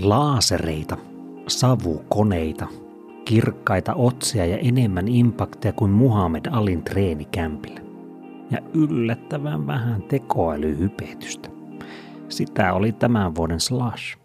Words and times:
Laasereita, 0.00 0.96
savukoneita, 1.48 2.66
kirkkaita 3.24 3.94
otsia 3.94 4.46
ja 4.46 4.58
enemmän 4.58 5.08
impakteja 5.08 5.72
kuin 5.72 5.90
Muhammed 5.90 6.46
Alin 6.50 6.82
treenikämpillä. 6.82 7.80
Ja 8.50 8.58
yllättävän 8.74 9.66
vähän 9.66 10.02
tekoälyhypetystä. 10.02 11.48
Sitä 12.28 12.72
oli 12.72 12.92
tämän 12.92 13.34
vuoden 13.34 13.60
Slash. 13.60 14.18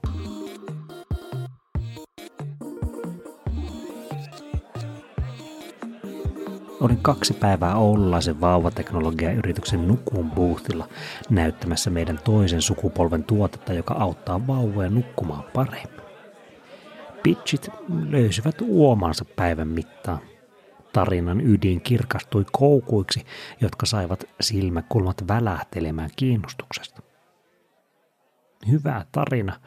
Olin 6.82 6.98
kaksi 7.02 7.34
päivää 7.34 7.76
oululaisen 7.76 8.42
vauvateknologiayrityksen 8.42 9.88
Nukun 9.88 10.32
boothilla 10.32 10.90
näyttämässä 11.30 11.90
meidän 11.90 12.20
toisen 12.24 12.62
sukupolven 12.62 13.24
tuotetta, 13.24 13.74
joka 13.74 13.94
auttaa 13.94 14.48
vauvoja 14.48 14.90
nukkumaan 14.90 15.44
paremmin. 15.54 16.02
Pitchit 17.24 17.70
löysivät 18.10 18.56
uomansa 18.62 19.26
päivän 19.26 19.68
mittaan. 19.68 20.20
Tarinan 20.94 21.42
ydin 21.42 21.82
kirkastui 21.82 22.46
koukuiksi, 22.52 23.26
jotka 23.62 23.86
saivat 23.86 24.24
silmäkulmat 24.42 25.28
välähtelemään 25.28 26.10
kiinnostuksesta. 26.16 27.02
Hyvä 28.72 29.06
tarina 29.12 29.60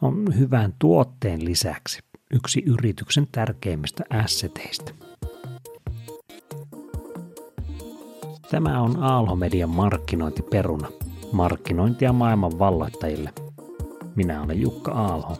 on 0.00 0.38
hyvän 0.38 0.74
tuotteen 0.78 1.44
lisäksi 1.44 2.00
yksi 2.30 2.62
yrityksen 2.66 3.26
tärkeimmistä 3.32 4.04
asseteista– 4.10 4.94
Tämä 8.50 8.80
on 8.80 9.02
Aalho-median 9.02 9.70
markkinointiperuna. 9.70 10.88
Markkinointia 11.32 12.12
maailman 12.12 12.58
valloittajille. 12.58 13.32
Minä 14.16 14.42
olen 14.42 14.60
Jukka 14.60 14.92
Aalho. 14.92 15.36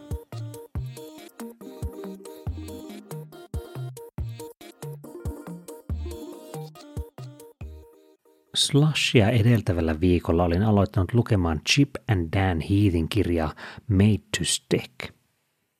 Slushia 8.54 9.30
edeltävällä 9.30 10.00
viikolla 10.00 10.44
olin 10.44 10.62
aloittanut 10.62 11.14
lukemaan 11.14 11.60
Chip 11.68 11.90
and 12.08 12.28
Dan 12.36 12.60
Heathin 12.60 13.08
kirjaa 13.08 13.54
Made 13.88 14.22
to 14.38 14.44
Stick. 14.44 15.14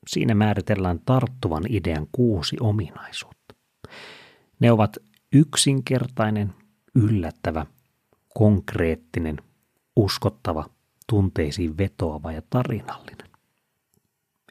Siinä 0.06 0.34
määritellään 0.34 1.00
tarttuvan 1.05 1.64
idean 1.68 2.06
kuusi 2.12 2.56
ominaisuutta. 2.60 3.55
Ne 4.60 4.72
ovat 4.72 4.96
yksinkertainen, 5.33 6.55
yllättävä, 6.94 7.66
konkreettinen, 8.34 9.36
uskottava, 9.96 10.70
tunteisiin 11.06 11.78
vetoava 11.78 12.33
ja 12.33 12.42
tarinallinen. 12.50 13.30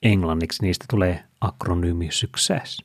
Englanniksi 0.02 0.64
niistä 0.64 0.86
tulee 0.90 1.24
akronyymi 1.42 2.08
success. 2.12 2.84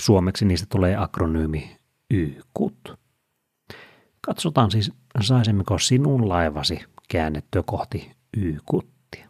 Suomeksi 0.00 0.44
niistä 0.44 0.66
tulee 0.70 0.96
akronyymi 0.96 1.76
YKUT. 2.10 2.98
Katsotaan 4.20 4.70
siis, 4.70 4.92
saisimmeko 5.20 5.78
sinun 5.78 6.28
laivasi 6.28 6.80
käännettyä 7.08 7.62
kohti 7.66 8.16
YKuttia. 8.36 9.28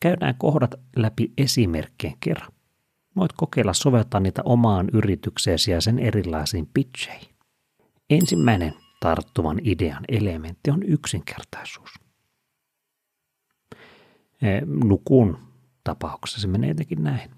Käydään 0.00 0.34
kohdat 0.38 0.74
läpi 0.96 1.32
esimerkkien 1.38 2.14
kerran. 2.20 2.52
Voit 3.16 3.32
kokeilla 3.32 3.72
soveltaa 3.72 4.20
niitä 4.20 4.42
omaan 4.44 4.88
yritykseesi 4.92 5.70
ja 5.70 5.80
sen 5.80 5.98
erilaisiin 5.98 6.68
pitcheihin. 6.74 7.34
Ensimmäinen 8.10 8.74
tarttuvan 9.00 9.60
idean 9.64 10.04
elementti 10.08 10.70
on 10.70 10.82
yksinkertaisuus. 10.82 11.90
Eh, 14.42 14.62
nukun 14.66 15.38
tapauksessa 15.84 16.40
se 16.40 16.46
menee 16.48 16.68
jotenkin 16.68 17.04
näin. 17.04 17.30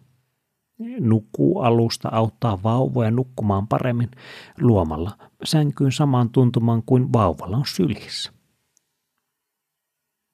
Nukualusta 1.01 2.09
auttaa 2.13 2.63
vauvoja 2.63 3.11
nukkumaan 3.11 3.69
paremmin 3.69 4.11
luomalla 4.61 5.19
sänkyyn 5.45 5.93
samaan 5.93 6.31
tuntumaan 6.31 6.83
kuin 6.87 7.13
vauvalla 7.13 7.57
on 7.57 7.67
sylissä. 7.67 8.33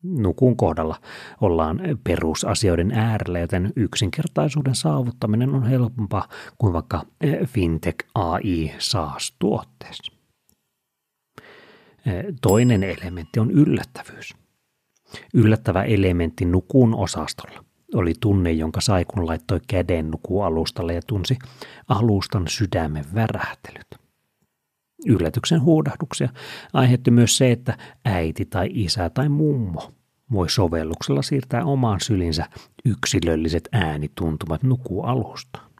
Nukun 0.02 0.56
kohdalla 0.56 0.96
ollaan 1.40 1.80
perusasioiden 2.04 2.90
äärellä, 2.90 3.38
joten 3.38 3.72
yksinkertaisuuden 3.76 4.74
saavuttaminen 4.74 5.54
on 5.54 5.66
helpompaa 5.66 6.28
kuin 6.58 6.72
vaikka 6.72 7.02
eh, 7.20 7.48
fintech 7.48 8.06
AI 8.14 8.72
SaaS-tuotteessa. 8.78 10.17
Toinen 12.42 12.82
elementti 12.84 13.40
on 13.40 13.50
yllättävyys. 13.50 14.34
Yllättävä 15.34 15.82
elementti 15.82 16.44
nukun 16.44 16.94
osastolla 16.94 17.64
oli 17.94 18.12
tunne, 18.20 18.52
jonka 18.52 18.80
sai 18.80 19.04
kun 19.04 19.26
laittoi 19.26 19.60
käden 19.66 20.10
nukualustalle 20.10 20.94
ja 20.94 21.02
tunsi 21.06 21.38
alustan 21.88 22.48
sydämen 22.48 23.04
värähtelyt. 23.14 23.86
Yllätyksen 25.06 25.62
huudahduksia 25.62 26.28
aiheutti 26.72 27.10
myös 27.10 27.36
se, 27.36 27.52
että 27.52 27.78
äiti 28.04 28.44
tai 28.44 28.68
isä 28.72 29.10
tai 29.10 29.28
mummo 29.28 29.92
voi 30.32 30.50
sovelluksella 30.50 31.22
siirtää 31.22 31.64
omaan 31.64 32.00
sylinsä 32.00 32.46
yksilölliset 32.84 33.68
äänituntumat 33.72 34.62
nukualustaan. 34.62 35.70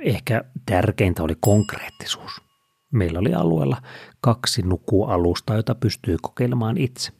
Ehkä 0.00 0.44
tärkeintä 0.66 1.22
oli 1.22 1.34
konkreettisuus– 1.40 2.32
Meillä 2.92 3.18
oli 3.18 3.34
alueella 3.34 3.82
kaksi 4.20 4.62
nukualusta, 4.62 5.54
jota 5.54 5.74
pystyi 5.74 6.16
kokeilemaan 6.22 6.78
itse. 6.78 7.12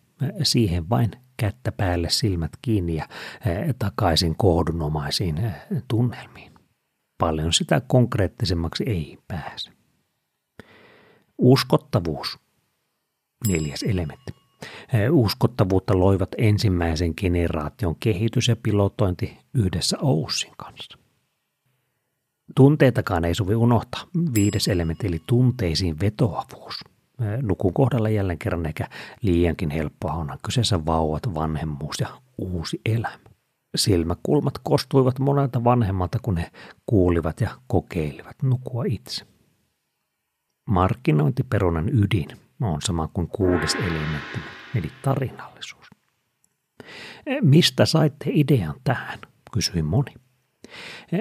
Siihen 0.43 0.89
vain 0.91 1.11
kättä 1.37 1.73
päälle, 1.73 2.11
silmät 2.11 2.51
kiinni 2.63 2.97
ja 2.97 3.09
eh, 3.47 3.75
takaisin 3.79 4.37
kohdunomaisiin 4.37 5.39
eh, 5.39 5.55
tunnelmiin. 5.89 6.53
Paljon 7.19 7.53
sitä 7.53 7.81
konkreettisemmaksi 7.81 8.85
ei 8.87 9.19
pääse. 9.29 9.71
Uskottavuus. 11.39 12.39
Neljäs 13.49 13.83
elementti. 13.83 14.35
Eh, 14.93 15.13
uskottavuutta 15.13 15.99
loivat 15.99 16.29
ensimmäisen 16.39 17.15
generaation 17.17 17.97
kehitys 18.01 18.49
ja 18.49 18.57
pilotointi 18.57 19.39
yhdessä 19.55 19.99
Oussin 20.01 20.53
kanssa. 20.57 20.99
Tunteitakaan 22.55 23.25
ei 23.25 23.35
sovi 23.35 23.55
unohtaa. 23.55 24.01
Viides 24.35 24.69
elementti 24.69 25.07
eli 25.07 25.23
tunteisiin 25.27 26.01
vetoavuus. 26.01 26.75
Nukun 27.43 27.73
kohdalla 27.73 28.09
jälleen 28.09 28.39
kerran 28.39 28.67
eikä 28.67 28.89
liiankin 29.23 29.71
helppoa 29.71 30.13
on 30.13 30.39
kyseessä 30.45 30.87
vauvat, 30.87 31.35
vanhemmuus 31.35 32.01
ja 32.01 32.09
uusi 32.39 32.81
elämä. 32.87 33.19
Silmäkulmat 33.77 34.55
kostuivat 34.63 35.19
monelta 35.19 35.65
vanhemmalta, 35.65 36.19
kun 36.23 36.37
he 36.37 36.51
kuulivat 36.87 37.41
ja 37.41 37.51
kokeilivat 37.67 38.43
nukua 38.43 38.85
itse. 38.87 39.27
Markkinointiperunan 40.69 41.89
ydin 41.89 42.29
on 42.61 42.83
sama 42.83 43.09
kuin 43.09 43.29
kuudes 43.29 43.75
elementti, 43.75 44.39
eli 44.75 44.91
tarinallisuus. 45.03 45.87
Mistä 47.41 47.87
saitte 47.87 48.31
idean 48.33 48.75
tähän, 48.85 49.19
kysyi 49.53 49.83
moni. 49.83 50.15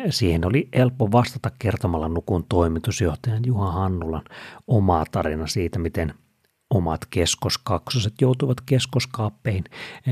Siihen 0.09 0.47
oli 0.47 0.69
helppo 0.75 1.11
vastata 1.11 1.51
kertomalla 1.59 2.07
Nukun 2.07 2.45
toimitusjohtajan 2.49 3.45
Juha 3.45 3.71
Hannulan 3.71 4.23
omaa 4.67 5.05
tarina 5.11 5.47
siitä, 5.47 5.79
miten 5.79 6.13
omat 6.69 7.05
keskoskaksoset 7.05 8.13
joutuivat 8.21 8.61
keskoskaappeihin, 8.65 9.63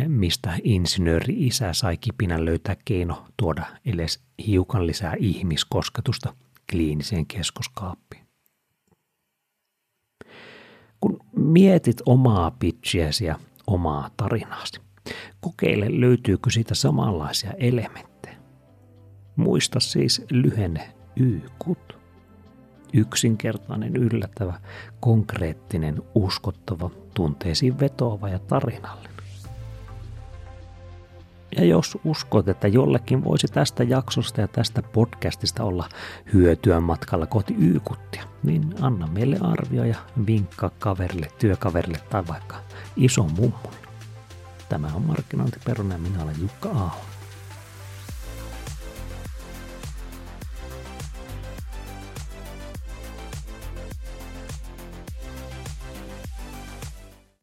mistä 0.08 0.58
insinööri 0.64 1.48
isä 1.48 1.74
sai 1.74 1.98
kipinän 1.98 2.46
löytää 2.46 2.76
keino 2.86 3.26
tuoda 3.38 3.66
edes 3.86 4.20
hiukan 4.48 4.88
lisää 4.88 5.14
ihmiskosketusta 5.20 6.34
kliiniseen 6.72 7.26
keskoskaappiin. 7.26 8.24
Kun 11.00 11.20
mietit 11.36 12.02
omaa 12.06 12.52
pitchiäsi 12.52 13.26
ja 13.26 13.40
omaa 13.68 14.10
tarinaasi, 14.18 14.82
kokeile 15.40 16.02
löytyykö 16.02 16.50
siitä 16.50 16.76
samanlaisia 16.76 17.52
elementtejä. 17.52 18.09
Muista 19.40 19.80
siis 19.80 20.22
lyhenne 20.32 20.90
YKUT. 21.16 21.98
Yksinkertainen, 22.94 23.96
yllättävä, 23.96 24.54
konkreettinen, 25.00 26.02
uskottava, 26.16 26.90
tunteisiin 27.14 27.80
vetoava 27.80 28.30
ja 28.30 28.40
tarinallinen. 28.40 29.12
Ja 31.58 31.66
jos 31.66 31.98
uskot, 32.04 32.48
että 32.48 32.68
jollekin 32.68 33.24
voisi 33.24 33.48
tästä 33.48 33.84
jaksosta 33.84 34.42
ja 34.42 34.48
tästä 34.48 34.82
podcastista 34.82 35.64
olla 35.64 35.90
hyötyä 36.34 36.80
matkalla 36.80 37.26
kohti 37.26 37.56
YKuttia, 37.60 38.24
niin 38.44 38.76
anna 38.82 39.08
meille 39.08 39.38
arvio 39.42 39.84
ja 39.84 39.98
vinkkaa 40.28 40.72
kaverille, 40.80 41.28
työkaverille 41.40 42.00
tai 42.10 42.28
vaikka 42.28 42.56
iso 42.96 43.24
mummulle. 43.24 43.88
Tämä 44.70 44.88
on 44.96 45.02
Markkinointiperuna 45.02 45.94
ja 45.94 46.00
minä 46.00 46.24
olen 46.24 46.36
Jukka 46.42 46.70
Aaho. 46.70 47.19